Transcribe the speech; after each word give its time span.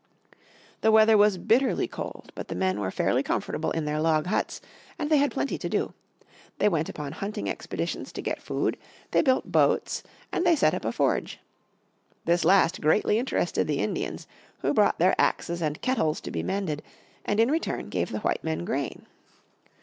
The 0.81 0.91
weather 0.91 1.15
was 1.15 1.37
bitterly 1.37 1.87
cold, 1.87 2.31
but 2.33 2.47
the 2.47 2.55
men 2.55 2.79
were 2.79 2.89
fairly 2.89 3.21
comfortable 3.21 3.69
in 3.69 3.85
their 3.85 4.01
log 4.01 4.25
huts, 4.25 4.59
and 4.97 5.11
they 5.11 5.17
had 5.17 5.29
plenty 5.29 5.59
to 5.59 5.69
do. 5.69 5.93
They 6.57 6.67
went 6.67 6.89
upon 6.89 7.11
hunting 7.11 7.47
expeditions 7.47 8.11
to 8.13 8.21
get 8.23 8.41
food, 8.41 8.77
they 9.11 9.21
built 9.21 9.51
boats, 9.51 10.01
and 10.31 10.43
they 10.43 10.55
set 10.55 10.73
up 10.73 10.85
a 10.85 10.91
forge. 10.91 11.39
This 12.25 12.43
last 12.43 12.81
greatly 12.81 13.19
interested 13.19 13.67
the 13.67 13.77
Indians 13.77 14.25
who 14.61 14.73
brought 14.73 14.97
their 14.97 15.13
axes 15.21 15.61
and 15.61 15.79
kettles 15.83 16.19
to 16.21 16.31
be 16.31 16.41
mended, 16.41 16.81
and 17.23 17.39
in 17.39 17.51
return 17.51 17.89
gave 17.89 18.09
the 18.09 18.21
white 18.21 18.43
men 18.43 18.65
grain. 18.65 19.05